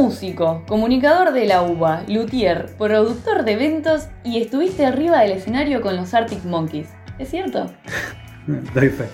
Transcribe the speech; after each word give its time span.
Músico, 0.00 0.62
comunicador 0.68 1.32
de 1.32 1.44
la 1.44 1.62
UBA, 1.62 2.04
luthier, 2.06 2.66
productor 2.78 3.44
de 3.44 3.54
eventos 3.54 4.06
y 4.22 4.40
estuviste 4.40 4.86
arriba 4.86 5.20
del 5.22 5.32
escenario 5.32 5.80
con 5.80 5.96
los 5.96 6.14
Arctic 6.14 6.44
Monkeys. 6.44 6.88
¿Es 7.18 7.30
cierto? 7.30 7.68
Doy 8.46 8.90
fe. 8.90 9.06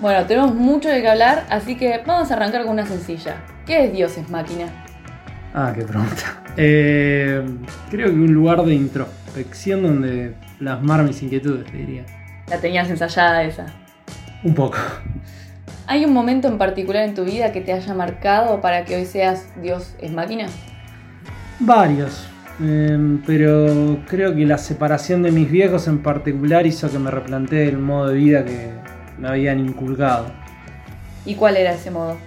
Bueno, 0.00 0.26
tenemos 0.26 0.56
mucho 0.56 0.88
de 0.88 1.02
qué 1.02 1.08
hablar, 1.08 1.46
así 1.50 1.76
que 1.76 2.02
vamos 2.04 2.32
a 2.32 2.34
arrancar 2.34 2.62
con 2.62 2.72
una 2.72 2.84
sencilla. 2.84 3.36
¿Qué 3.64 3.84
es 3.84 3.92
Dios 3.92 4.18
es 4.18 4.28
máquina? 4.28 4.66
Ah, 5.54 5.72
qué 5.72 5.84
pregunta. 5.84 6.42
Eh, 6.56 7.40
creo 7.88 8.08
que 8.08 8.14
un 8.14 8.34
lugar 8.34 8.64
de 8.64 8.74
introspección 8.74 9.84
donde 9.84 10.34
plasmar 10.58 11.04
mis 11.04 11.22
inquietudes, 11.22 11.64
te 11.70 11.76
diría. 11.76 12.04
La 12.48 12.58
tenías 12.58 12.90
ensayada 12.90 13.44
esa. 13.44 13.66
Un 14.42 14.52
poco. 14.52 14.78
¿Hay 15.90 16.04
un 16.04 16.12
momento 16.12 16.48
en 16.48 16.58
particular 16.58 17.04
en 17.04 17.14
tu 17.14 17.24
vida 17.24 17.50
que 17.50 17.62
te 17.62 17.72
haya 17.72 17.94
marcado 17.94 18.60
para 18.60 18.84
que 18.84 18.94
hoy 18.96 19.06
seas 19.06 19.48
Dios 19.56 19.96
es 19.98 20.12
máquina? 20.12 20.52
Varios. 21.58 22.34
eh, 22.60 23.18
pero 23.26 24.04
creo 24.06 24.34
que 24.34 24.44
la 24.44 24.58
separación 24.58 25.22
de 25.22 25.32
mis 25.32 25.50
viejos 25.50 25.88
en 25.88 26.02
particular 26.02 26.66
hizo 26.66 26.90
que 26.90 26.98
me 26.98 27.10
replantee 27.10 27.68
el 27.68 27.78
modo 27.78 28.08
de 28.08 28.14
vida 28.16 28.44
que 28.44 28.82
me 29.16 29.28
habían 29.28 29.60
inculcado. 29.60 30.36
¿Y 31.24 31.36
cuál 31.36 31.56
era 31.56 31.72
ese 31.74 31.90
modo? 31.90 32.20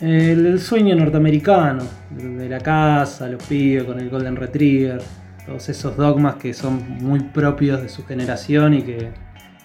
El, 0.00 0.46
el 0.46 0.60
sueño 0.60 0.94
norteamericano, 0.96 1.84
el 2.18 2.38
de 2.38 2.48
la 2.50 2.60
casa, 2.60 3.28
los 3.28 3.42
pibes 3.42 3.84
con 3.84 3.98
el 4.00 4.10
Golden 4.10 4.36
Retriever, 4.36 5.02
todos 5.46 5.68
esos 5.70 5.96
dogmas 5.96 6.36
que 6.36 6.52
son 6.52 6.98
muy 7.02 7.20
propios 7.20 7.80
de 7.82 7.88
su 7.88 8.04
generación 8.04 8.74
y 8.74 8.82
que 8.82 9.12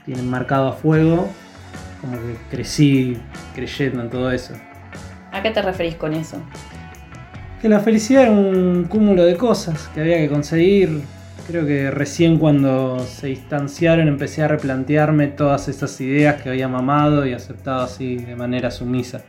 tienen 0.05 0.29
marcado 0.29 0.69
a 0.69 0.73
fuego, 0.73 1.29
como 2.01 2.13
que 2.13 2.35
crecí 2.49 3.17
creyendo 3.55 4.01
en 4.01 4.09
todo 4.09 4.31
eso. 4.31 4.53
¿A 5.31 5.41
qué 5.41 5.51
te 5.51 5.61
referís 5.61 5.95
con 5.95 6.13
eso? 6.13 6.41
Que 7.61 7.69
la 7.69 7.79
felicidad 7.79 8.23
era 8.23 8.31
un 8.31 8.85
cúmulo 8.89 9.23
de 9.23 9.37
cosas 9.37 9.87
que 9.93 10.01
había 10.01 10.17
que 10.17 10.29
conseguir. 10.29 11.01
Creo 11.47 11.65
que 11.65 11.91
recién 11.91 12.37
cuando 12.37 12.99
se 12.99 13.27
distanciaron 13.27 14.07
empecé 14.07 14.43
a 14.43 14.47
replantearme 14.47 15.27
todas 15.27 15.67
esas 15.67 15.99
ideas 16.01 16.41
que 16.41 16.49
había 16.49 16.67
mamado 16.67 17.25
y 17.25 17.33
aceptado 17.33 17.83
así 17.83 18.17
de 18.17 18.35
manera 18.35 18.71
sumisa. 18.71 19.21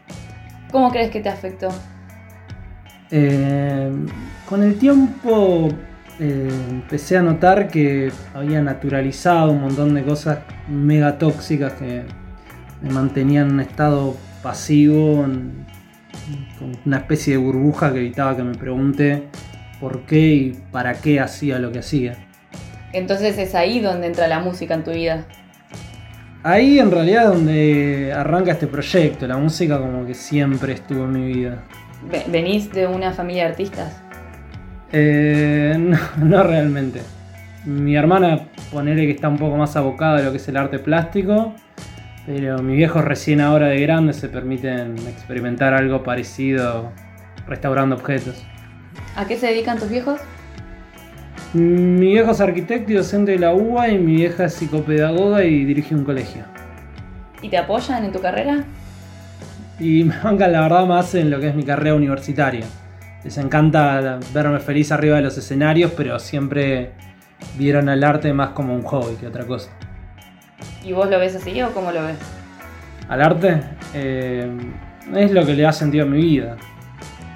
¿Cómo 0.70 0.90
crees 0.90 1.10
que 1.10 1.20
te 1.20 1.28
afectó? 1.28 1.68
Eh, 3.10 3.90
con 4.48 4.62
el 4.62 4.78
tiempo 4.78 5.68
eh, 6.18 6.48
empecé 6.70 7.18
a 7.18 7.22
notar 7.22 7.68
que 7.68 8.10
había 8.34 8.62
naturalizado 8.62 9.50
un 9.50 9.60
montón 9.60 9.94
de 9.94 10.02
cosas 10.02 10.38
mega 10.68 11.18
tóxicas 11.18 11.74
que 11.74 12.04
me 12.82 12.90
mantenían 12.90 13.48
en 13.48 13.52
un 13.54 13.60
estado 13.60 14.16
pasivo, 14.42 15.24
en- 15.24 15.66
con 16.58 16.72
una 16.84 16.98
especie 16.98 17.34
de 17.34 17.38
burbuja 17.38 17.92
que 17.92 17.98
evitaba 17.98 18.36
que 18.36 18.42
me 18.42 18.54
pregunte 18.54 19.24
por 19.80 20.00
qué 20.06 20.18
y 20.34 20.58
para 20.70 20.94
qué 20.94 21.20
hacía 21.20 21.58
lo 21.58 21.72
que 21.72 21.80
hacía. 21.80 22.16
Entonces 22.92 23.38
es 23.38 23.54
ahí 23.54 23.80
donde 23.80 24.06
entra 24.08 24.28
la 24.28 24.40
música 24.40 24.74
en 24.74 24.84
tu 24.84 24.90
vida. 24.92 25.24
Ahí 26.44 26.78
en 26.78 26.90
realidad 26.90 27.24
es 27.24 27.28
donde 27.30 28.12
arranca 28.14 28.52
este 28.52 28.66
proyecto, 28.66 29.26
la 29.26 29.36
música 29.38 29.78
como 29.78 30.04
que 30.04 30.14
siempre 30.14 30.72
estuvo 30.74 31.04
en 31.04 31.12
mi 31.12 31.32
vida. 31.32 31.62
Ve- 32.10 32.24
¿Venís 32.28 32.70
de 32.72 32.86
una 32.86 33.12
familia 33.12 33.44
de 33.44 33.50
artistas? 33.50 34.02
Eh, 34.92 35.76
no, 35.78 35.98
no 36.24 36.42
realmente. 36.42 37.00
Mi 37.64 37.94
hermana, 37.96 38.40
ponele 38.72 39.06
que 39.06 39.12
está 39.12 39.28
un 39.28 39.38
poco 39.38 39.56
más 39.56 39.76
abocada 39.76 40.18
a 40.18 40.22
lo 40.22 40.30
que 40.32 40.38
es 40.38 40.48
el 40.48 40.56
arte 40.56 40.78
plástico, 40.80 41.54
pero 42.26 42.62
mis 42.62 42.76
viejos 42.76 43.04
recién 43.04 43.40
ahora 43.40 43.68
de 43.68 43.80
grande 43.80 44.12
se 44.12 44.28
permiten 44.28 44.96
experimentar 45.08 45.74
algo 45.74 46.02
parecido 46.02 46.92
restaurando 47.46 47.96
objetos. 47.96 48.44
¿A 49.16 49.26
qué 49.26 49.36
se 49.36 49.48
dedican 49.48 49.78
tus 49.78 49.88
viejos? 49.88 50.20
Mi 51.52 52.12
viejo 52.12 52.30
es 52.30 52.40
arquitecto 52.40 52.92
y 52.92 52.94
docente 52.94 53.32
de 53.32 53.38
la 53.38 53.52
UBA 53.52 53.90
y 53.90 53.98
mi 53.98 54.16
vieja 54.16 54.44
es 54.44 54.54
psicopedagoga 54.54 55.44
y 55.44 55.64
dirige 55.64 55.94
un 55.94 56.04
colegio. 56.04 56.44
¿Y 57.42 57.48
te 57.48 57.58
apoyan 57.58 58.04
en 58.04 58.12
tu 58.12 58.20
carrera? 58.20 58.64
Y 59.78 60.04
me 60.04 60.18
bancan 60.18 60.52
la 60.52 60.62
verdad 60.62 60.86
más 60.86 61.14
en 61.14 61.30
lo 61.30 61.40
que 61.40 61.48
es 61.48 61.54
mi 61.54 61.64
carrera 61.64 61.94
universitaria. 61.94 62.64
Les 63.24 63.36
encanta 63.36 64.18
verme 64.32 64.58
feliz 64.60 64.90
arriba 64.92 65.16
de 65.16 65.22
los 65.22 65.36
escenarios, 65.36 65.92
pero 65.96 66.18
siempre 66.18 66.92
vieron 67.58 67.88
al 67.88 68.02
arte 68.02 68.32
más 68.32 68.50
como 68.50 68.74
un 68.74 68.82
hobby 68.82 69.16
que 69.16 69.26
otra 69.26 69.44
cosa. 69.44 69.70
¿Y 70.84 70.92
vos 70.92 71.08
lo 71.08 71.18
ves 71.18 71.36
así 71.36 71.60
o 71.62 71.72
cómo 71.72 71.92
lo 71.92 72.04
ves? 72.04 72.18
Al 73.08 73.22
arte 73.22 73.60
eh, 73.94 74.50
es 75.14 75.32
lo 75.32 75.44
que 75.46 75.54
le 75.54 75.62
da 75.62 75.72
sentido 75.72 76.04
a 76.04 76.08
mi 76.08 76.18
vida. 76.18 76.56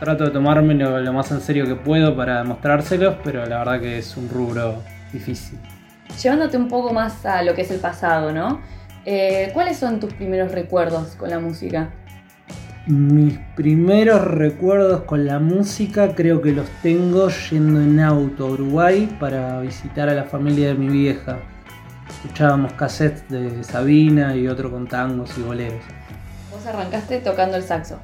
Trato 0.00 0.24
de 0.24 0.30
tomármelo 0.30 1.00
lo 1.00 1.12
más 1.12 1.30
en 1.30 1.40
serio 1.40 1.66
que 1.66 1.74
puedo 1.74 2.16
para 2.16 2.38
demostrárselos, 2.38 3.16
pero 3.24 3.46
la 3.46 3.58
verdad 3.58 3.80
que 3.80 3.98
es 3.98 4.16
un 4.16 4.28
rubro 4.28 4.82
difícil. 5.12 5.58
Llevándote 6.22 6.56
un 6.56 6.68
poco 6.68 6.92
más 6.92 7.24
a 7.24 7.42
lo 7.42 7.54
que 7.54 7.62
es 7.62 7.70
el 7.70 7.80
pasado, 7.80 8.32
¿no? 8.32 8.60
Eh, 9.04 9.50
¿Cuáles 9.54 9.78
son 9.78 10.00
tus 10.00 10.12
primeros 10.12 10.52
recuerdos 10.52 11.14
con 11.16 11.30
la 11.30 11.38
música? 11.38 11.90
Mis 12.86 13.38
primeros 13.54 14.24
recuerdos 14.24 15.02
con 15.02 15.26
la 15.26 15.38
música 15.38 16.14
creo 16.14 16.40
que 16.40 16.52
los 16.52 16.68
tengo 16.82 17.28
yendo 17.50 17.80
en 17.80 18.00
auto 18.00 18.46
a 18.46 18.50
Uruguay 18.50 19.08
para 19.18 19.60
visitar 19.60 20.08
a 20.08 20.14
la 20.14 20.24
familia 20.24 20.68
de 20.68 20.74
mi 20.74 20.88
vieja. 20.88 21.38
Escuchábamos 22.16 22.72
cassettes 22.72 23.28
de 23.28 23.62
Sabina 23.62 24.34
y 24.34 24.48
otro 24.48 24.70
con 24.70 24.86
tangos 24.86 25.36
y 25.38 25.42
boleros. 25.42 25.80
Vos 26.50 26.66
arrancaste 26.66 27.18
tocando 27.20 27.56
el 27.56 27.62
saxo. 27.62 27.98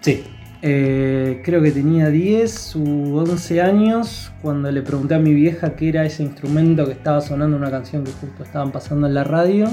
Sí. 0.00 0.24
Eh, 0.62 1.40
creo 1.44 1.62
que 1.62 1.70
tenía 1.70 2.08
10 2.08 2.76
u 2.76 3.18
11 3.18 3.62
años 3.62 4.32
cuando 4.42 4.72
le 4.72 4.82
pregunté 4.82 5.14
a 5.14 5.18
mi 5.20 5.32
vieja 5.32 5.76
qué 5.76 5.90
era 5.90 6.04
ese 6.04 6.24
instrumento 6.24 6.84
que 6.86 6.92
estaba 6.92 7.20
sonando 7.20 7.56
una 7.56 7.70
canción 7.70 8.02
que 8.02 8.10
justo 8.10 8.42
estaban 8.42 8.72
pasando 8.72 9.06
en 9.06 9.14
la 9.14 9.22
radio. 9.22 9.68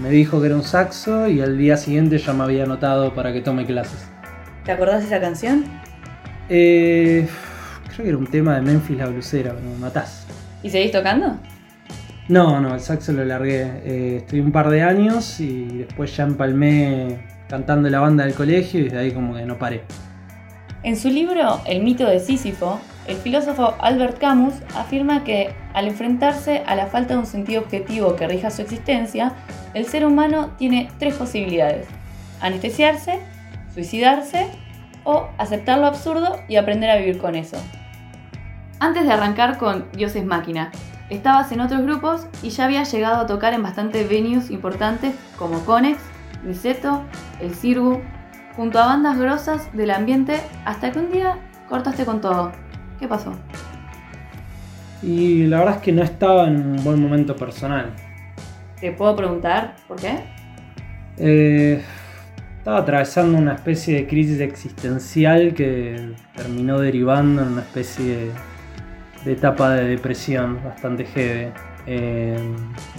Me 0.00 0.10
dijo 0.10 0.40
que 0.40 0.46
era 0.46 0.54
un 0.54 0.62
saxo 0.62 1.28
y 1.28 1.40
al 1.40 1.58
día 1.58 1.76
siguiente 1.76 2.18
ya 2.18 2.32
me 2.32 2.44
había 2.44 2.64
anotado 2.64 3.14
para 3.14 3.32
que 3.32 3.40
tome 3.40 3.66
clases. 3.66 4.06
¿Te 4.64 4.72
acordás 4.72 5.00
de 5.00 5.06
esa 5.06 5.20
canción? 5.20 5.64
Eh, 6.48 7.26
creo 7.86 8.04
que 8.04 8.08
era 8.08 8.18
un 8.18 8.26
tema 8.26 8.54
de 8.54 8.62
Memphis 8.62 8.98
la 8.98 9.06
blusera, 9.06 9.54
pero 9.54 9.68
me 9.68 9.78
matás. 9.78 10.26
¿Y 10.62 10.70
seguís 10.70 10.92
tocando? 10.92 11.38
No, 12.28 12.60
no, 12.60 12.74
el 12.74 12.80
saxo 12.80 13.12
lo 13.12 13.24
largué. 13.24 13.62
Eh, 13.84 14.16
estuve 14.18 14.42
un 14.42 14.52
par 14.52 14.68
de 14.68 14.82
años 14.82 15.40
y 15.40 15.78
después 15.78 16.14
ya 16.14 16.24
empalmé 16.24 17.18
cantando 17.48 17.88
la 17.88 18.00
banda 18.00 18.24
del 18.24 18.34
colegio 18.34 18.80
y 18.80 18.84
desde 18.84 18.98
ahí 18.98 19.12
como 19.12 19.34
que 19.34 19.46
no 19.46 19.56
paré. 19.56 19.82
En 20.82 20.96
su 20.96 21.08
libro 21.08 21.60
El 21.66 21.82
mito 21.82 22.06
de 22.06 22.20
Sísifo, 22.20 22.78
el 23.06 23.16
filósofo 23.16 23.74
Albert 23.80 24.18
Camus 24.18 24.54
afirma 24.76 25.24
que 25.24 25.54
al 25.72 25.88
enfrentarse 25.88 26.62
a 26.66 26.76
la 26.76 26.86
falta 26.86 27.14
de 27.14 27.20
un 27.20 27.26
sentido 27.26 27.62
objetivo 27.62 28.14
que 28.14 28.28
rija 28.28 28.50
su 28.50 28.60
existencia, 28.60 29.32
el 29.72 29.86
ser 29.86 30.04
humano 30.04 30.50
tiene 30.58 30.90
tres 30.98 31.14
posibilidades. 31.14 31.86
Anestesiarse, 32.42 33.20
suicidarse 33.72 34.48
o 35.04 35.28
aceptar 35.38 35.78
lo 35.78 35.86
absurdo 35.86 36.40
y 36.46 36.56
aprender 36.56 36.90
a 36.90 36.96
vivir 36.96 37.16
con 37.16 37.34
eso. 37.34 37.56
Antes 38.80 39.06
de 39.06 39.12
arrancar 39.12 39.56
con 39.56 39.86
Dios 39.92 40.14
es 40.14 40.24
máquina, 40.24 40.70
estabas 41.10 41.50
en 41.52 41.60
otros 41.60 41.82
grupos 41.82 42.26
y 42.42 42.50
ya 42.50 42.66
habías 42.66 42.92
llegado 42.92 43.16
a 43.16 43.26
tocar 43.26 43.54
en 43.54 43.62
bastantes 43.62 44.08
venues 44.08 44.50
importantes 44.50 45.14
como 45.38 45.60
Conex, 45.64 45.98
Niceto, 46.44 47.02
El 47.40 47.54
Cirgu, 47.54 48.00
junto 48.56 48.78
a 48.78 48.86
bandas 48.86 49.18
grosas 49.18 49.74
del 49.74 49.90
ambiente 49.90 50.40
hasta 50.64 50.90
que 50.92 50.98
un 50.98 51.12
día 51.12 51.38
cortaste 51.68 52.04
con 52.04 52.20
todo. 52.20 52.52
¿Qué 52.98 53.06
pasó? 53.06 53.32
Y 55.02 55.46
la 55.46 55.60
verdad 55.60 55.76
es 55.76 55.82
que 55.82 55.92
no 55.92 56.02
estaba 56.02 56.48
en 56.48 56.56
un 56.56 56.84
buen 56.84 57.00
momento 57.00 57.36
personal. 57.36 57.92
¿Te 58.80 58.92
puedo 58.92 59.14
preguntar 59.14 59.76
por 59.86 60.00
qué? 60.00 60.18
Eh, 61.16 61.82
estaba 62.58 62.78
atravesando 62.78 63.38
una 63.38 63.54
especie 63.54 63.94
de 63.94 64.06
crisis 64.06 64.40
existencial 64.40 65.54
que 65.54 66.14
terminó 66.34 66.80
derivando 66.80 67.42
en 67.42 67.48
una 67.48 67.60
especie 67.62 68.04
de, 68.04 68.24
de 68.26 68.32
etapa 69.32 69.70
de 69.70 69.88
depresión 69.88 70.60
bastante 70.64 71.04
heavy. 71.04 71.52
Eh, 71.86 72.36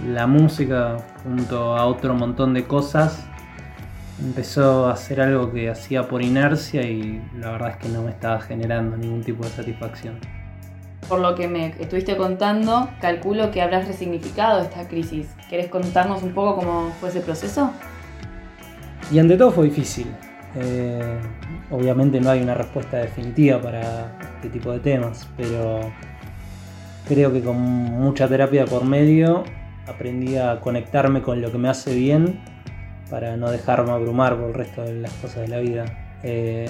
la 0.08 0.26
música, 0.28 0.98
junto 1.24 1.78
a 1.78 1.86
otro 1.86 2.14
montón 2.16 2.54
de 2.54 2.64
cosas, 2.66 3.28
empezó 4.22 4.88
a 4.88 4.94
hacer 4.94 5.22
algo 5.22 5.52
que 5.52 5.70
hacía 5.70 6.08
por 6.08 6.22
inercia 6.22 6.82
y 6.84 7.22
la 7.38 7.52
verdad 7.52 7.70
es 7.72 7.78
que 7.78 7.90
no 7.90 8.04
me 8.04 8.12
estaba 8.12 8.40
generando 8.42 8.98
ningún 8.98 9.24
tipo 9.24 9.44
de 9.44 9.50
satisfacción. 9.50 10.16
Por 11.08 11.20
lo 11.20 11.34
que 11.36 11.48
me 11.48 11.68
estuviste 11.80 12.18
contando, 12.18 12.90
calculo 13.02 13.52
que 13.52 13.62
habrás 13.62 13.88
resignificado 13.88 14.62
esta 14.62 14.88
crisis. 14.88 15.28
¿Querés 15.50 15.70
contarnos 15.70 16.22
un 16.22 16.34
poco 16.34 16.58
cómo 16.58 16.92
fue 17.00 17.10
ese 17.10 17.22
proceso? 17.22 17.72
Y 19.12 19.18
ante 19.18 19.38
todo 19.38 19.52
fue 19.52 19.66
difícil. 19.66 20.08
Eh, 20.56 21.20
obviamente 21.72 22.20
no 22.20 22.30
hay 22.30 22.42
una 22.42 22.54
respuesta 22.54 22.98
definitiva 22.98 23.62
para 23.62 24.18
este 24.36 24.50
tipo 24.50 24.72
de 24.72 24.80
temas, 24.80 25.28
pero 25.38 25.80
creo 27.08 27.32
que 27.34 27.42
con 27.42 27.58
mucha 27.58 28.28
terapia 28.28 28.66
por 28.66 28.86
medio 28.86 29.44
aprendí 29.88 30.38
a 30.38 30.60
conectarme 30.60 31.22
con 31.22 31.42
lo 31.42 31.52
que 31.52 31.58
me 31.58 31.70
hace 31.70 31.96
bien 31.96 32.40
para 33.10 33.38
no 33.38 33.50
dejarme 33.50 33.92
abrumar 33.92 34.38
por 34.38 34.50
el 34.50 34.54
resto 34.54 34.84
de 34.84 34.94
las 34.94 35.14
cosas 35.14 35.42
de 35.42 35.48
la 35.48 35.60
vida. 35.60 35.86
Eh, 36.24 36.70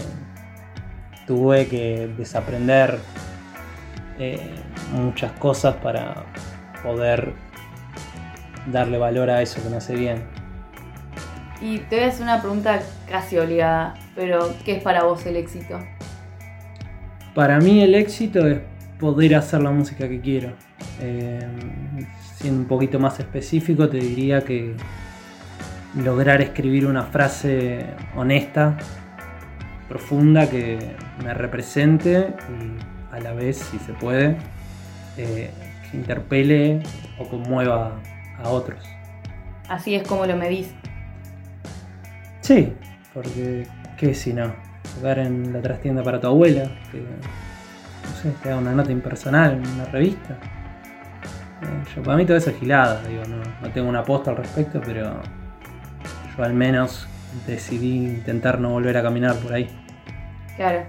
tuve 1.28 1.68
que 1.68 2.10
desaprender 2.18 2.98
eh, 4.18 4.40
muchas 4.94 5.32
cosas 5.34 5.76
para 5.76 6.26
poder 6.82 7.34
darle 8.72 8.98
valor 8.98 9.30
a 9.30 9.42
eso 9.42 9.62
que 9.62 9.70
me 9.70 9.78
hace 9.78 9.96
bien. 9.96 10.24
Y 11.62 11.80
te 11.80 11.98
voy 11.98 12.06
a 12.06 12.08
hacer 12.08 12.24
una 12.24 12.42
pregunta 12.42 12.80
casi 13.10 13.38
obligada, 13.38 13.96
pero 14.16 14.54
¿qué 14.64 14.78
es 14.78 14.84
para 14.84 15.04
vos 15.04 15.26
el 15.26 15.36
éxito? 15.36 15.80
Para 17.36 17.60
mí 17.60 17.82
el 17.82 17.96
éxito 17.96 18.48
es 18.48 18.60
poder 19.00 19.36
hacer 19.36 19.62
la 19.62 19.72
música 19.72 20.08
que 20.08 20.20
quiero. 20.20 20.52
Eh, 21.00 21.40
siendo 22.36 22.62
un 22.62 22.68
poquito 22.68 23.00
más 23.00 23.20
específico, 23.20 23.90
te 23.90 23.98
diría 23.98 24.42
que 24.42 24.76
lograr 25.96 26.42
escribir 26.42 26.86
una 26.86 27.04
frase 27.04 27.86
honesta, 28.16 28.78
profunda, 29.88 30.50
que 30.50 30.78
me 31.24 31.34
represente 31.34 32.34
y 32.50 33.16
a 33.16 33.20
la 33.20 33.34
vez, 33.34 33.58
si 33.58 33.80
se 33.80 33.94
puede, 33.94 34.38
eh, 35.18 35.50
que 35.90 35.98
interpele 35.98 36.84
o 37.18 37.28
conmueva 37.28 38.00
a 38.38 38.50
otros. 38.50 38.84
Así 39.68 39.96
es 39.96 40.08
como 40.08 40.26
lo 40.26 40.36
medís. 40.36 40.74
Sí, 42.42 42.74
porque 43.14 43.68
qué 43.98 44.14
si 44.14 44.34
no, 44.34 44.54
jugar 44.96 45.20
en 45.20 45.54
la 45.54 45.62
trastienda 45.62 46.04
para 46.04 46.20
tu 46.20 46.28
abuela, 46.28 46.70
que 46.92 47.04
sé, 48.20 48.34
te 48.44 48.50
da 48.50 48.58
una 48.58 48.74
nota 48.74 48.92
impersonal 48.92 49.54
en 49.54 49.68
una 49.68 49.86
revista. 49.86 50.38
Eh, 51.62 51.84
yo, 51.96 52.04
para 52.04 52.18
mí 52.18 52.26
todo 52.26 52.38
eso 52.38 52.50
es 52.50 52.58
gilada, 52.58 53.02
digo, 53.08 53.24
no, 53.26 53.38
no 53.62 53.74
tengo 53.74 53.90
una 53.90 54.00
aposta 54.00 54.32
al 54.32 54.38
respecto, 54.38 54.82
pero 54.84 55.22
yo 56.38 56.44
al 56.44 56.54
menos 56.54 57.08
decidí 57.48 58.06
intentar 58.06 58.60
no 58.60 58.70
volver 58.70 58.98
a 58.98 59.04
caminar 59.04 59.36
por 59.36 59.54
ahí. 59.54 59.70
Claro. 60.56 60.84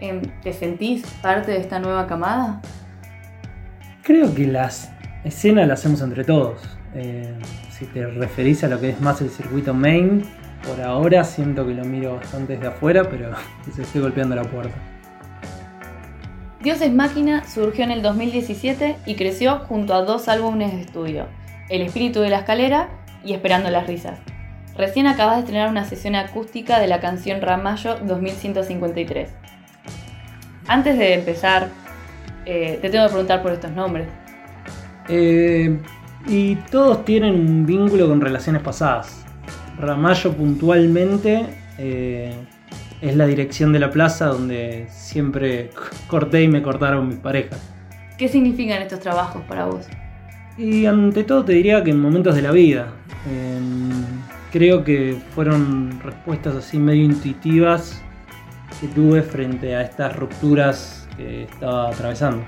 Em, 0.00 0.20
¿Te 0.42 0.52
sentís 0.52 1.06
parte 1.22 1.52
de 1.52 1.58
esta 1.58 1.78
nueva 1.78 2.06
camada? 2.06 2.60
Creo 4.02 4.34
que 4.34 4.46
las 4.46 4.92
escenas 5.24 5.68
las 5.68 5.80
hacemos 5.80 6.02
entre 6.02 6.24
todos. 6.24 6.60
Eh, 6.94 7.34
si 7.70 7.86
te 7.86 8.06
referís 8.06 8.62
a 8.64 8.68
lo 8.68 8.80
que 8.80 8.90
es 8.90 9.00
más 9.00 9.20
el 9.20 9.30
circuito 9.30 9.72
main, 9.72 10.24
por 10.66 10.80
ahora 10.80 11.24
siento 11.24 11.66
que 11.66 11.74
lo 11.74 11.84
miro 11.84 12.16
bastante 12.16 12.54
desde 12.54 12.68
afuera, 12.68 13.08
pero 13.08 13.30
se 13.74 13.82
estoy 13.82 14.02
golpeando 14.02 14.34
la 14.34 14.44
puerta. 14.44 14.74
Dios 16.64 16.80
es 16.80 16.94
Máquina 16.94 17.44
surgió 17.46 17.84
en 17.84 17.90
el 17.90 18.00
2017 18.00 18.96
y 19.04 19.16
creció 19.16 19.58
junto 19.68 19.92
a 19.92 20.00
dos 20.00 20.28
álbumes 20.28 20.72
de 20.72 20.80
estudio, 20.80 21.26
El 21.68 21.82
espíritu 21.82 22.20
de 22.20 22.30
la 22.30 22.38
escalera 22.38 22.88
y 23.22 23.34
Esperando 23.34 23.68
las 23.68 23.86
risas. 23.86 24.18
Recién 24.74 25.06
acabas 25.06 25.36
de 25.36 25.40
estrenar 25.40 25.68
una 25.68 25.84
sesión 25.84 26.14
acústica 26.14 26.78
de 26.78 26.86
la 26.86 27.00
canción 27.00 27.42
Ramallo 27.42 27.98
2153. 27.98 29.28
Antes 30.66 30.96
de 30.96 31.12
empezar, 31.12 31.68
eh, 32.46 32.78
te 32.80 32.88
tengo 32.88 33.04
que 33.04 33.10
preguntar 33.10 33.42
por 33.42 33.52
estos 33.52 33.70
nombres. 33.72 34.08
Eh, 35.10 35.78
y 36.26 36.54
todos 36.70 37.04
tienen 37.04 37.34
un 37.34 37.66
vínculo 37.66 38.08
con 38.08 38.22
relaciones 38.22 38.62
pasadas. 38.62 39.22
Ramallo 39.78 40.32
puntualmente 40.32 41.44
eh, 41.76 42.34
es 43.04 43.16
la 43.16 43.26
dirección 43.26 43.72
de 43.72 43.78
la 43.78 43.90
plaza 43.90 44.26
donde 44.26 44.86
siempre 44.90 45.70
corté 46.08 46.42
y 46.42 46.48
me 46.48 46.62
cortaron 46.62 47.08
mis 47.08 47.18
parejas. 47.18 47.60
¿Qué 48.18 48.28
significan 48.28 48.82
estos 48.82 49.00
trabajos 49.00 49.42
para 49.42 49.66
vos? 49.66 49.86
Y 50.56 50.86
ante 50.86 51.24
todo 51.24 51.44
te 51.44 51.52
diría 51.52 51.82
que 51.84 51.90
en 51.90 52.00
momentos 52.00 52.34
de 52.34 52.42
la 52.42 52.52
vida. 52.52 52.88
Em, 53.26 53.90
creo 54.52 54.84
que 54.84 55.16
fueron 55.34 56.00
respuestas 56.00 56.56
así 56.56 56.78
medio 56.78 57.04
intuitivas 57.04 58.00
que 58.80 58.88
tuve 58.88 59.22
frente 59.22 59.74
a 59.74 59.82
estas 59.82 60.16
rupturas 60.16 61.08
que 61.16 61.44
estaba 61.44 61.88
atravesando. 61.88 62.44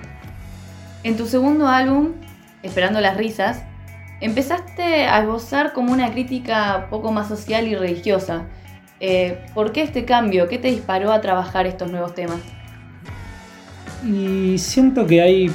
En 1.02 1.16
tu 1.16 1.26
segundo 1.26 1.68
álbum, 1.68 2.12
Esperando 2.66 3.00
las 3.00 3.16
risas, 3.16 3.62
empezaste 4.20 5.04
a 5.06 5.20
esbozar 5.20 5.72
como 5.72 5.92
una 5.92 6.10
crítica 6.10 6.88
poco 6.90 7.12
más 7.12 7.28
social 7.28 7.68
y 7.68 7.76
religiosa. 7.76 8.46
Eh, 9.00 9.44
¿Por 9.54 9.72
qué 9.72 9.82
este 9.82 10.04
cambio? 10.04 10.48
¿Qué 10.48 10.58
te 10.58 10.68
disparó 10.68 11.12
a 11.12 11.20
trabajar 11.20 11.66
estos 11.66 11.90
nuevos 11.90 12.14
temas? 12.14 12.40
Y 14.04 14.56
siento 14.58 15.06
que 15.06 15.20
hay 15.20 15.50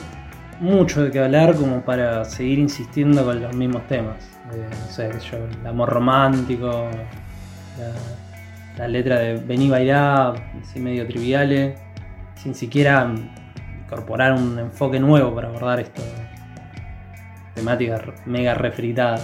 mucho 0.60 1.04
de 1.04 1.12
qué 1.12 1.20
hablar 1.20 1.56
como 1.56 1.82
para 1.82 2.24
seguir 2.26 2.60
insistiendo 2.60 3.26
con 3.26 3.42
los 3.42 3.56
mismos 3.56 3.88
temas. 3.88 4.18
Eh, 4.54 4.68
no 4.70 4.92
sé, 4.92 5.10
el 5.10 5.68
amor 5.68 5.90
romántico, 5.90 6.88
la, 8.78 8.88
letra 8.88 9.20
de 9.20 9.36
Vení 9.36 9.70
bailar, 9.70 10.52
así 10.62 10.80
medio 10.80 11.08
triviales, 11.08 11.80
sin 12.36 12.54
siquiera 12.54 13.12
incorporar 13.84 14.34
un 14.34 14.60
enfoque 14.60 15.00
nuevo 15.00 15.34
para 15.34 15.48
abordar 15.48 15.80
esto 15.80 16.02
temática 17.54 18.02
mega 18.26 18.54
refritada. 18.54 19.20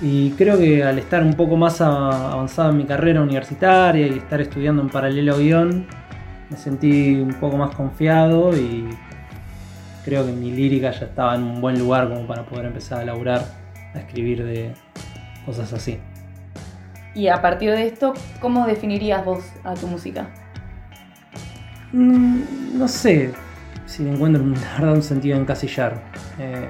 Y 0.00 0.30
creo 0.32 0.58
que 0.58 0.84
al 0.84 0.98
estar 0.98 1.22
un 1.22 1.34
poco 1.34 1.56
más 1.56 1.80
avanzado 1.80 2.70
en 2.70 2.76
mi 2.76 2.84
carrera 2.84 3.22
universitaria 3.22 4.06
y 4.06 4.18
estar 4.18 4.40
estudiando 4.40 4.82
en 4.82 4.90
paralelo 4.90 5.38
guion, 5.38 5.86
me 6.50 6.56
sentí 6.56 7.14
un 7.14 7.34
poco 7.34 7.56
más 7.56 7.74
confiado 7.74 8.54
y 8.54 8.88
creo 10.04 10.26
que 10.26 10.32
mi 10.32 10.50
lírica 10.50 10.90
ya 10.90 11.06
estaba 11.06 11.34
en 11.34 11.42
un 11.42 11.60
buen 11.60 11.78
lugar 11.78 12.08
como 12.08 12.26
para 12.26 12.44
poder 12.44 12.66
empezar 12.66 13.00
a 13.00 13.04
laburar, 13.06 13.42
a 13.94 13.98
escribir 13.98 14.44
de 14.44 14.74
cosas 15.46 15.72
así. 15.72 15.98
Y 17.14 17.28
a 17.28 17.40
partir 17.40 17.70
de 17.70 17.86
esto, 17.86 18.12
¿cómo 18.40 18.66
definirías 18.66 19.24
vos 19.24 19.44
a 19.64 19.72
tu 19.72 19.86
música? 19.86 20.28
Mm, 21.92 22.78
no 22.78 22.86
sé 22.86 23.32
si 23.86 24.06
encuentro 24.06 24.44
la 24.46 24.78
verdad 24.78 24.92
un 24.92 25.02
sentido 25.02 25.38
encasillar. 25.38 26.02
Eh, 26.38 26.68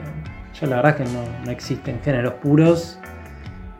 yo 0.58 0.68
la 0.68 0.76
verdad 0.76 1.00
es 1.00 1.08
que 1.08 1.12
no, 1.12 1.24
no 1.44 1.50
existen 1.50 2.00
géneros 2.02 2.34
puros 2.34 3.00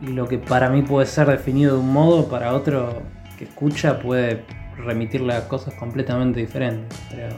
y 0.01 0.07
lo 0.07 0.27
que 0.27 0.37
para 0.37 0.69
mí 0.69 0.81
puede 0.83 1.07
ser 1.07 1.27
definido 1.27 1.75
de 1.75 1.79
un 1.79 1.91
modo, 1.91 2.29
para 2.29 2.53
otro 2.53 3.01
que 3.37 3.45
escucha 3.45 3.99
puede 3.99 4.43
remitirle 4.77 5.33
a 5.33 5.47
cosas 5.47 5.73
completamente 5.73 6.39
diferentes. 6.39 6.99
Pero 7.09 7.35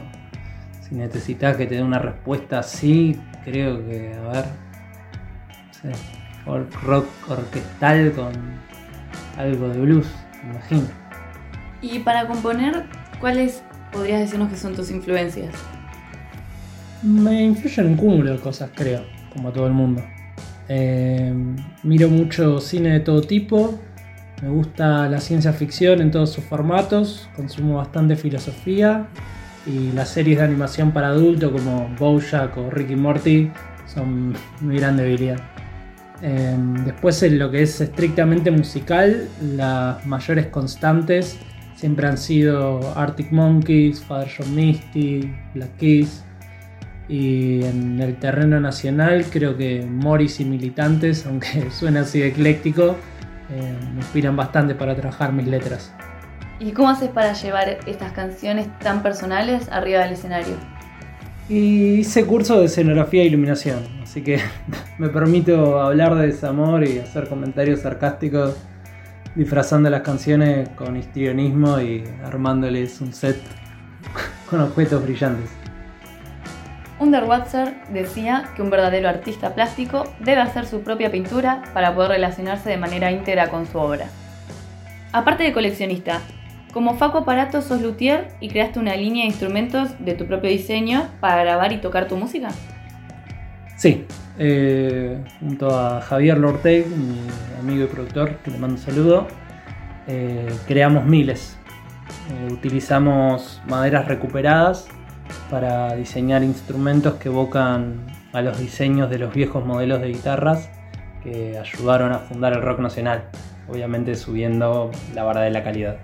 si 0.86 0.94
necesitas 0.94 1.56
que 1.56 1.66
te 1.66 1.76
dé 1.76 1.82
una 1.82 1.98
respuesta 1.98 2.58
así, 2.58 3.18
creo 3.44 3.78
que, 3.86 4.14
a 4.14 4.28
ver, 4.28 4.44
no 5.66 5.74
sé, 5.74 5.92
rock 6.84 7.06
orquestal 7.28 8.12
con 8.12 8.32
algo 9.38 9.68
de 9.68 9.80
blues, 9.80 10.06
me 10.44 10.50
imagino. 10.50 10.88
Y 11.82 12.00
para 12.00 12.26
componer, 12.26 12.84
¿cuáles 13.20 13.62
podrías 13.90 14.20
decirnos 14.20 14.50
que 14.50 14.56
son 14.56 14.74
tus 14.74 14.90
influencias? 14.90 15.54
Me 17.02 17.42
influyen 17.42 17.86
un 17.86 17.96
cúmulo 17.96 18.32
de 18.32 18.38
cosas, 18.38 18.70
creo 18.74 19.02
como 19.32 19.50
todo 19.52 19.66
el 19.66 19.72
mundo. 19.72 20.02
Eh, 20.72 21.34
miro 21.82 22.08
mucho 22.08 22.60
cine 22.60 22.90
de 22.90 23.00
todo 23.00 23.22
tipo, 23.22 23.76
me 24.40 24.48
gusta 24.48 25.08
la 25.08 25.20
ciencia 25.20 25.52
ficción 25.52 26.00
en 26.00 26.12
todos 26.12 26.30
sus 26.30 26.44
formatos, 26.44 27.28
consumo 27.34 27.78
bastante 27.78 28.14
filosofía. 28.14 29.08
Y 29.66 29.92
las 29.92 30.08
series 30.08 30.38
de 30.38 30.44
animación 30.44 30.92
para 30.92 31.08
adultos 31.08 31.52
como 31.52 31.94
Bojack 31.98 32.56
o 32.56 32.70
Ricky 32.70 32.96
Morty 32.96 33.50
son 33.86 34.32
mi 34.60 34.76
gran 34.76 34.96
debilidad. 34.96 35.40
Eh, 36.22 36.56
después 36.84 37.22
en 37.24 37.38
lo 37.38 37.50
que 37.50 37.62
es 37.62 37.80
estrictamente 37.80 38.50
musical, 38.50 39.28
las 39.56 40.06
mayores 40.06 40.46
constantes 40.46 41.36
siempre 41.74 42.06
han 42.06 42.16
sido 42.16 42.80
Arctic 42.96 43.32
Monkeys, 43.32 44.00
Father 44.00 44.28
John 44.38 44.54
Misty, 44.54 45.30
Black 45.54 45.76
Keys, 45.78 46.24
y 47.10 47.64
en 47.64 48.00
el 48.00 48.14
terreno 48.20 48.60
nacional 48.60 49.26
creo 49.30 49.56
que 49.56 49.84
Morris 49.84 50.38
y 50.38 50.44
Militantes, 50.44 51.26
aunque 51.26 51.70
suena 51.72 52.02
así 52.02 52.22
ecléctico, 52.22 52.94
eh, 53.50 53.76
me 53.92 53.96
inspiran 53.96 54.36
bastante 54.36 54.76
para 54.76 54.94
trabajar 54.94 55.32
mis 55.32 55.48
letras. 55.48 55.92
¿Y 56.60 56.70
cómo 56.70 56.90
haces 56.90 57.08
para 57.08 57.32
llevar 57.32 57.78
estas 57.86 58.12
canciones 58.12 58.68
tan 58.78 59.02
personales 59.02 59.68
arriba 59.70 60.04
del 60.04 60.12
escenario? 60.12 60.54
Y 61.48 61.94
hice 61.94 62.24
curso 62.26 62.60
de 62.60 62.66
escenografía 62.66 63.22
e 63.22 63.26
iluminación, 63.26 63.80
así 64.00 64.22
que 64.22 64.38
me 64.98 65.08
permito 65.08 65.80
hablar 65.80 66.14
de 66.14 66.28
desamor 66.28 66.86
y 66.86 67.00
hacer 67.00 67.28
comentarios 67.28 67.80
sarcásticos 67.80 68.56
disfrazando 69.34 69.90
las 69.90 70.02
canciones 70.02 70.68
con 70.70 70.96
histrionismo 70.96 71.80
y 71.80 72.04
armándoles 72.24 73.00
un 73.00 73.12
set 73.12 73.36
con 74.48 74.60
objetos 74.60 75.02
brillantes. 75.02 75.50
Underwatser 77.00 77.74
decía 77.90 78.50
que 78.54 78.60
un 78.60 78.68
verdadero 78.68 79.08
artista 79.08 79.54
plástico 79.54 80.04
debe 80.20 80.42
hacer 80.42 80.66
su 80.66 80.82
propia 80.82 81.10
pintura 81.10 81.62
para 81.72 81.94
poder 81.94 82.10
relacionarse 82.10 82.68
de 82.68 82.76
manera 82.76 83.10
íntegra 83.10 83.48
con 83.48 83.66
su 83.66 83.78
obra. 83.78 84.06
Aparte 85.10 85.42
de 85.42 85.54
coleccionista, 85.54 86.20
como 86.74 86.94
Faco 86.94 87.18
Aparato 87.18 87.62
sos 87.62 87.80
luthier 87.80 88.28
y 88.38 88.48
creaste 88.48 88.78
una 88.78 88.94
línea 88.96 89.22
de 89.22 89.28
instrumentos 89.28 89.88
de 89.98 90.12
tu 90.14 90.26
propio 90.26 90.50
diseño 90.50 91.08
para 91.20 91.42
grabar 91.42 91.72
y 91.72 91.78
tocar 91.78 92.06
tu 92.06 92.16
música. 92.16 92.48
Sí, 93.76 94.04
eh, 94.38 95.24
junto 95.40 95.74
a 95.76 96.02
Javier 96.02 96.36
Lorteg, 96.36 96.86
mi 96.86 97.18
amigo 97.58 97.84
y 97.84 97.88
productor, 97.88 98.36
que 98.36 98.50
le 98.50 98.58
mando 98.58 98.76
un 98.76 98.82
saludo, 98.82 99.26
eh, 100.06 100.46
creamos 100.68 101.06
miles. 101.06 101.56
Eh, 102.30 102.52
utilizamos 102.52 103.62
maderas 103.66 104.06
recuperadas 104.06 104.86
para 105.50 105.94
diseñar 105.96 106.42
instrumentos 106.42 107.14
que 107.14 107.28
evocan 107.28 108.06
a 108.32 108.40
los 108.40 108.58
diseños 108.58 109.10
de 109.10 109.18
los 109.18 109.34
viejos 109.34 109.64
modelos 109.64 110.00
de 110.00 110.08
guitarras 110.08 110.70
que 111.22 111.58
ayudaron 111.58 112.12
a 112.12 112.20
fundar 112.20 112.52
el 112.52 112.62
rock 112.62 112.78
nacional, 112.78 113.24
obviamente 113.68 114.14
subiendo 114.14 114.90
la 115.14 115.24
barra 115.24 115.42
de 115.42 115.50
la 115.50 115.62
calidad. 115.62 115.96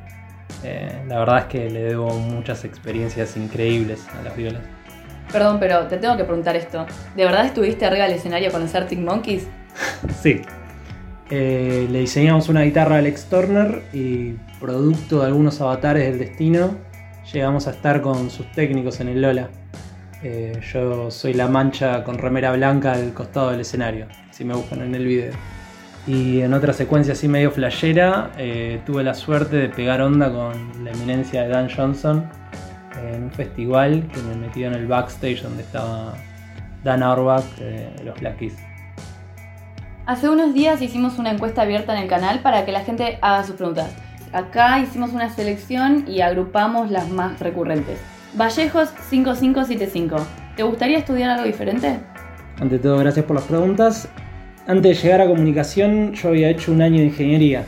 la 1.08 1.18
verdad 1.18 1.38
es 1.38 1.44
que 1.44 1.70
le 1.70 1.82
debo 1.84 2.10
muchas 2.18 2.64
experiencias 2.64 3.36
increíbles 3.36 4.06
a 4.18 4.22
las 4.22 4.36
violas. 4.36 4.62
Perdón, 5.32 5.58
pero 5.58 5.86
te 5.86 5.98
tengo 5.98 6.16
que 6.16 6.24
preguntar 6.24 6.56
esto. 6.56 6.86
¿De 7.16 7.24
verdad 7.24 7.46
estuviste 7.46 7.84
arriba 7.84 8.04
del 8.04 8.14
escenario 8.14 8.50
con 8.50 8.62
los 8.62 8.74
Arctic 8.74 8.98
Monkeys? 8.98 9.46
sí. 10.22 10.42
Eh, 11.28 11.88
le 11.90 12.00
diseñamos 12.00 12.48
una 12.48 12.62
guitarra 12.62 12.96
a 12.96 12.98
Alex 12.98 13.24
Turner 13.24 13.82
y 13.92 14.34
producto 14.60 15.20
de 15.20 15.26
algunos 15.26 15.60
avatares 15.60 16.04
del 16.04 16.18
destino, 16.20 16.76
llegamos 17.32 17.66
a 17.66 17.70
estar 17.70 18.02
con 18.02 18.30
sus 18.30 18.50
técnicos 18.52 19.00
en 19.00 19.08
el 19.08 19.22
Lola. 19.22 19.48
Eh, 20.22 20.60
yo 20.72 21.10
soy 21.10 21.34
la 21.34 21.48
mancha 21.48 22.02
con 22.04 22.18
remera 22.18 22.52
blanca 22.52 22.92
al 22.92 23.12
costado 23.12 23.50
del 23.50 23.60
escenario, 23.60 24.06
si 24.30 24.44
me 24.44 24.54
buscan 24.54 24.82
en 24.82 24.94
el 24.94 25.04
video. 25.04 25.32
Y 26.06 26.40
en 26.40 26.54
otra 26.54 26.72
secuencia 26.72 27.14
así 27.14 27.26
medio 27.26 27.50
flashera, 27.50 28.30
eh, 28.38 28.80
tuve 28.86 29.02
la 29.02 29.14
suerte 29.14 29.56
de 29.56 29.68
pegar 29.68 30.00
onda 30.00 30.30
con 30.32 30.84
la 30.84 30.92
eminencia 30.92 31.42
de 31.42 31.48
Dan 31.48 31.68
Johnson 31.68 32.28
en 32.96 33.24
un 33.24 33.30
festival 33.30 34.08
que 34.12 34.20
me 34.22 34.36
metió 34.36 34.68
en 34.68 34.74
el 34.74 34.86
backstage 34.86 35.42
donde 35.42 35.62
estaba 35.62 36.14
Dan 36.84 37.02
Auerbach 37.02 37.44
de 37.58 38.04
los 38.04 38.18
Black 38.20 38.38
Keys. 38.38 38.56
Hace 40.06 40.28
unos 40.28 40.54
días 40.54 40.80
hicimos 40.80 41.18
una 41.18 41.32
encuesta 41.32 41.62
abierta 41.62 41.96
en 41.96 42.04
el 42.04 42.08
canal 42.08 42.38
para 42.40 42.64
que 42.64 42.70
la 42.70 42.84
gente 42.84 43.18
haga 43.20 43.42
sus 43.42 43.56
preguntas. 43.56 43.92
Acá 44.36 44.80
hicimos 44.80 45.14
una 45.14 45.30
selección 45.30 46.04
y 46.06 46.20
agrupamos 46.20 46.90
las 46.90 47.08
más 47.08 47.40
recurrentes. 47.40 47.98
Vallejos 48.34 48.90
5575. 49.08 50.16
¿Te 50.54 50.62
gustaría 50.62 50.98
estudiar 50.98 51.30
algo 51.30 51.46
diferente? 51.46 52.00
Ante 52.60 52.78
todo, 52.78 52.98
gracias 52.98 53.24
por 53.24 53.36
las 53.36 53.46
preguntas. 53.46 54.10
Antes 54.66 54.98
de 54.98 55.02
llegar 55.02 55.22
a 55.22 55.26
comunicación, 55.26 56.12
yo 56.12 56.28
había 56.28 56.50
hecho 56.50 56.70
un 56.70 56.82
año 56.82 56.98
de 56.98 57.06
ingeniería. 57.06 57.64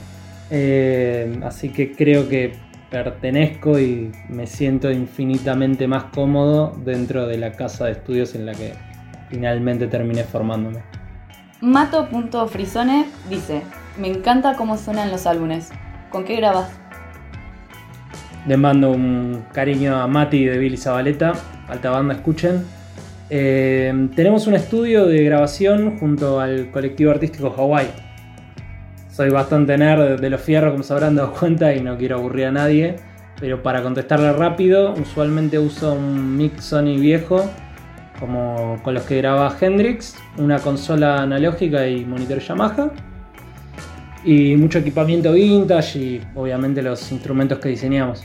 Eh, 0.50 1.40
así 1.42 1.70
que 1.70 1.92
creo 1.92 2.28
que 2.28 2.52
pertenezco 2.90 3.78
y 3.78 4.12
me 4.28 4.46
siento 4.46 4.90
infinitamente 4.90 5.88
más 5.88 6.04
cómodo 6.14 6.76
dentro 6.84 7.26
de 7.26 7.38
la 7.38 7.52
casa 7.52 7.86
de 7.86 7.92
estudios 7.92 8.34
en 8.34 8.44
la 8.44 8.52
que 8.52 8.74
finalmente 9.30 9.86
terminé 9.86 10.22
formándome. 10.22 10.82
Mato.frisone 11.62 13.06
dice, 13.30 13.62
me 13.98 14.08
encanta 14.08 14.54
cómo 14.54 14.76
suenan 14.76 15.10
los 15.10 15.26
álbumes. 15.26 15.70
¿Con 16.10 16.24
qué 16.24 16.36
grabas? 16.36 16.70
Le 18.46 18.56
mando 18.56 18.90
un 18.90 19.44
cariño 19.52 19.96
a 19.96 20.06
Mati 20.06 20.44
de 20.44 20.58
Billy 20.58 20.76
Zabaleta, 20.76 21.32
alta 21.68 21.90
banda, 21.90 22.14
escuchen. 22.14 22.64
Eh, 23.30 24.08
tenemos 24.16 24.46
un 24.46 24.54
estudio 24.54 25.06
de 25.06 25.22
grabación 25.22 25.98
junto 25.98 26.40
al 26.40 26.70
colectivo 26.70 27.10
artístico 27.10 27.54
Hawaii 27.56 28.08
soy 29.18 29.30
bastante 29.30 29.76
nerd 29.76 30.20
de 30.20 30.30
los 30.30 30.40
fierros, 30.40 30.70
como 30.70 30.84
se 30.84 30.92
habrán 30.92 31.16
dado 31.16 31.32
cuenta, 31.32 31.74
y 31.74 31.80
no 31.80 31.98
quiero 31.98 32.18
aburrir 32.18 32.46
a 32.46 32.52
nadie. 32.52 32.94
Pero 33.40 33.64
para 33.64 33.82
contestarle 33.82 34.32
rápido, 34.32 34.92
usualmente 34.92 35.58
uso 35.58 35.94
un 35.94 36.36
mic 36.36 36.60
Sony 36.60 37.00
viejo, 37.00 37.44
como 38.20 38.80
con 38.84 38.94
los 38.94 39.02
que 39.02 39.16
graba 39.16 39.52
Hendrix, 39.60 40.14
una 40.36 40.60
consola 40.60 41.20
analógica 41.20 41.88
y 41.88 42.04
monitor 42.04 42.38
Yamaha. 42.38 42.92
Y 44.28 44.58
mucho 44.58 44.80
equipamiento 44.80 45.32
vintage 45.32 45.98
y 45.98 46.20
obviamente 46.34 46.82
los 46.82 47.10
instrumentos 47.10 47.60
que 47.60 47.70
diseñamos. 47.70 48.22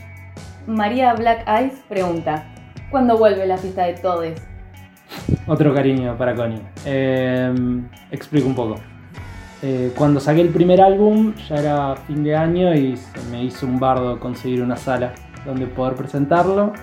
María 0.67 1.13
Black 1.13 1.47
Eyes 1.47 1.81
pregunta, 1.87 2.43
¿cuándo 2.91 3.17
vuelve 3.17 3.47
la 3.47 3.55
fiesta 3.57 3.85
de 3.85 3.93
Todes? 3.93 4.41
Otro 5.47 5.73
cariño 5.73 6.17
para 6.17 6.35
Connie. 6.35 6.59
Em, 6.83 7.87
explico 8.11 8.49
un 8.49 8.53
poco. 8.53 8.75
Eh, 9.61 9.93
cuando 9.97 10.19
saqué 10.19 10.41
el 10.41 10.49
primer 10.49 10.81
álbum 10.81 11.33
ya 11.47 11.55
era 11.55 11.95
fin 11.95 12.21
de 12.21 12.35
año 12.35 12.75
y 12.75 12.97
se 12.97 13.29
me 13.31 13.41
hizo 13.41 13.65
un 13.65 13.79
bardo 13.79 14.19
conseguir 14.19 14.61
una 14.61 14.75
sala 14.75 15.13
donde 15.45 15.67
poder 15.67 15.95
presentarlo. 15.95 16.73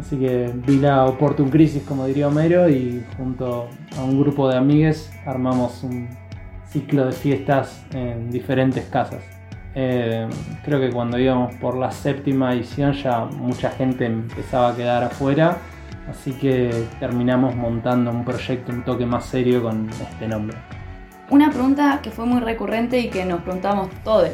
Así 0.00 0.16
que 0.16 0.50
vi 0.66 0.80
la 0.80 1.04
Opportun 1.04 1.48
Crisis, 1.48 1.84
como 1.84 2.06
diría 2.06 2.26
Homero, 2.26 2.68
y 2.68 3.04
junto 3.16 3.68
a 3.96 4.02
un 4.02 4.20
grupo 4.20 4.48
de 4.48 4.56
amigues 4.56 5.12
armamos 5.24 5.84
un 5.84 6.08
ciclo 6.74 7.06
de 7.06 7.12
fiestas 7.12 7.84
en 7.92 8.30
diferentes 8.32 8.84
casas. 8.86 9.22
Eh, 9.76 10.28
creo 10.64 10.80
que 10.80 10.90
cuando 10.90 11.18
íbamos 11.18 11.54
por 11.54 11.76
la 11.76 11.92
séptima 11.92 12.52
edición 12.52 12.92
ya 12.92 13.24
mucha 13.24 13.70
gente 13.70 14.06
empezaba 14.06 14.70
a 14.70 14.76
quedar 14.76 15.04
afuera, 15.04 15.58
así 16.10 16.32
que 16.32 16.84
terminamos 16.98 17.54
montando 17.54 18.10
un 18.10 18.24
proyecto 18.24 18.72
un 18.72 18.84
toque 18.84 19.06
más 19.06 19.24
serio 19.24 19.62
con 19.62 19.88
este 19.88 20.26
nombre. 20.26 20.56
Una 21.30 21.50
pregunta 21.50 22.00
que 22.02 22.10
fue 22.10 22.26
muy 22.26 22.40
recurrente 22.40 22.98
y 22.98 23.08
que 23.08 23.24
nos 23.24 23.42
preguntamos 23.42 23.88
todos. 24.02 24.30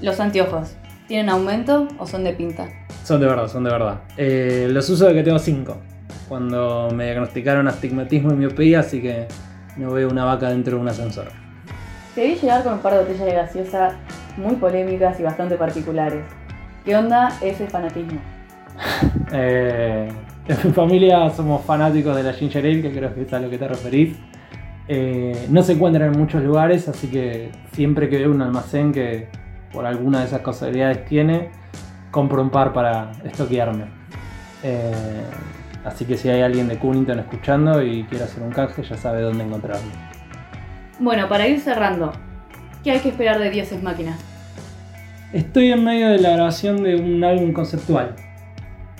¿Los 0.00 0.20
anteojos 0.20 0.74
tienen 1.06 1.28
aumento 1.28 1.86
o 1.98 2.06
son 2.06 2.24
de 2.24 2.32
pinta? 2.32 2.68
Son 3.04 3.20
de 3.20 3.26
verdad, 3.26 3.46
son 3.46 3.64
de 3.64 3.70
verdad. 3.70 4.00
Eh, 4.16 4.68
los 4.70 4.88
uso 4.88 5.06
de 5.06 5.14
que 5.14 5.22
tengo 5.22 5.38
5. 5.38 5.76
Cuando 6.28 6.88
me 6.94 7.04
diagnosticaron 7.04 7.68
astigmatismo 7.68 8.32
y 8.32 8.36
miopía, 8.36 8.80
así 8.80 9.02
que 9.02 9.28
no 9.76 9.92
veo 9.92 10.08
una 10.08 10.24
vaca 10.24 10.48
dentro 10.48 10.76
de 10.76 10.82
un 10.82 10.88
ascensor. 10.88 11.47
Te 12.18 12.34
llegar 12.34 12.64
con 12.64 12.72
un 12.72 12.78
par 12.80 12.94
de 12.94 12.98
botellas 12.98 13.26
de 13.26 13.32
gaseosa 13.32 13.96
muy 14.36 14.56
polémicas 14.56 15.20
y 15.20 15.22
bastante 15.22 15.54
particulares. 15.54 16.24
¿Qué 16.84 16.96
onda 16.96 17.28
ese 17.40 17.68
fanatismo? 17.68 18.18
eh, 19.32 20.08
en 20.48 20.56
mi 20.64 20.72
familia 20.72 21.30
somos 21.30 21.64
fanáticos 21.64 22.16
de 22.16 22.24
la 22.24 22.32
ginger 22.32 22.64
ale, 22.64 22.82
que 22.82 22.90
creo 22.90 23.14
que 23.14 23.22
es 23.22 23.32
a 23.32 23.38
lo 23.38 23.48
que 23.48 23.56
te 23.56 23.68
referís. 23.68 24.16
Eh, 24.88 25.46
no 25.48 25.62
se 25.62 25.74
encuentran 25.74 26.12
en 26.12 26.18
muchos 26.18 26.42
lugares, 26.42 26.88
así 26.88 27.06
que 27.06 27.52
siempre 27.70 28.08
que 28.08 28.18
veo 28.18 28.32
un 28.32 28.42
almacén 28.42 28.90
que 28.90 29.28
por 29.72 29.86
alguna 29.86 30.18
de 30.18 30.24
esas 30.26 30.40
casualidades 30.40 31.04
tiene, 31.04 31.50
compro 32.10 32.42
un 32.42 32.50
par 32.50 32.72
para 32.72 33.12
estoquearme. 33.22 33.84
Eh, 34.64 35.22
así 35.84 36.04
que 36.04 36.16
si 36.16 36.28
hay 36.28 36.42
alguien 36.42 36.66
de 36.66 36.80
Cunnington 36.80 37.20
escuchando 37.20 37.80
y 37.80 38.02
quiere 38.10 38.24
hacer 38.24 38.42
un 38.42 38.50
canje, 38.50 38.82
ya 38.82 38.96
sabe 38.96 39.20
dónde 39.20 39.44
encontrarlo. 39.44 40.07
Bueno, 40.98 41.28
para 41.28 41.46
ir 41.46 41.60
cerrando, 41.60 42.12
¿qué 42.82 42.92
hay 42.92 43.00
que 43.00 43.10
esperar 43.10 43.38
de 43.38 43.50
Dioses 43.50 43.82
Máquinas? 43.82 44.18
Estoy 45.32 45.72
en 45.72 45.84
medio 45.84 46.08
de 46.08 46.18
la 46.18 46.30
grabación 46.30 46.82
de 46.82 46.96
un 46.96 47.22
álbum 47.22 47.52
conceptual. 47.52 48.14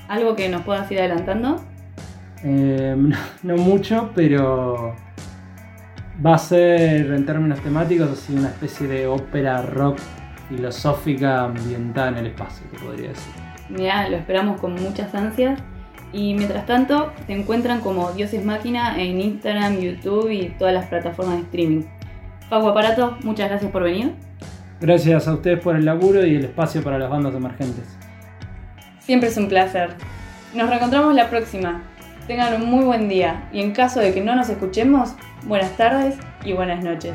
¿Algo 0.09 0.37
que 0.37 0.49
nos 0.49 0.63
puedas 0.63 0.91
ir 0.91 1.01
adelantando? 1.01 1.63
Eh, 2.45 2.97
no 3.43 3.57
mucho, 3.57 4.11
pero 4.15 4.95
Va 6.25 6.35
a 6.35 6.39
ser, 6.39 7.13
en 7.13 7.25
términos 7.25 7.61
temáticos, 7.61 8.11
así 8.11 8.35
una 8.35 8.49
especie 8.49 8.89
de 8.89 9.07
ópera 9.07 9.63
rock 9.63 9.99
filosófica 10.49 11.45
ambientada 11.45 12.09
en 12.09 12.17
el 12.17 12.27
espacio, 12.27 12.67
te 12.73 12.79
podría 12.79 13.11
decir. 13.11 13.33
Mira, 13.69 14.09
lo 14.09 14.17
esperamos 14.17 14.61
con 14.61 14.75
muchas 14.75 15.15
ansias. 15.15 15.61
Y 16.13 16.35
mientras 16.35 16.67
tanto, 16.67 17.13
se 17.27 17.33
encuentran 17.33 17.81
como 17.81 18.13
Dioses 18.13 18.45
Máquina 18.45 19.01
en 19.01 19.21
Instagram, 19.21 19.79
YouTube 19.79 20.31
y 20.31 20.49
todas 20.59 20.75
las 20.75 20.87
plataformas 20.87 21.37
de 21.37 21.43
streaming. 21.43 21.83
Pago 22.49 22.69
Aparato, 22.69 23.19
muchas 23.23 23.49
gracias 23.49 23.71
por 23.71 23.83
venir. 23.83 24.15
Gracias 24.81 25.27
a 25.29 25.35
ustedes 25.35 25.61
por 25.61 25.77
el 25.77 25.85
laburo 25.85 26.25
y 26.25 26.37
el 26.37 26.45
espacio 26.45 26.83
para 26.83 26.99
las 26.99 27.11
bandas 27.11 27.35
emergentes. 27.35 27.85
Siempre 29.01 29.29
es 29.29 29.37
un 29.37 29.49
placer. 29.49 29.91
Nos 30.55 30.69
reencontramos 30.69 31.15
la 31.15 31.29
próxima. 31.29 31.83
Tengan 32.27 32.63
un 32.63 32.71
muy 32.71 32.85
buen 32.85 33.09
día 33.09 33.49
y 33.53 33.61
en 33.61 33.73
caso 33.73 34.01
de 34.01 34.13
que 34.13 34.21
no 34.21 34.35
nos 34.35 34.49
escuchemos, 34.49 35.15
buenas 35.45 35.77
tardes 35.77 36.17
y 36.45 36.53
buenas 36.53 36.85
noches. 36.85 37.15